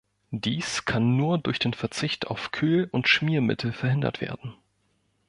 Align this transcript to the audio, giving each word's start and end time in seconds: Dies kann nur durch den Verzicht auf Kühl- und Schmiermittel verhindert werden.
Dies 0.31 0.85
kann 0.85 1.15
nur 1.15 1.37
durch 1.37 1.59
den 1.59 1.75
Verzicht 1.75 2.25
auf 2.25 2.51
Kühl- 2.51 2.89
und 2.91 3.07
Schmiermittel 3.07 3.71
verhindert 3.71 4.19
werden. 4.19 4.55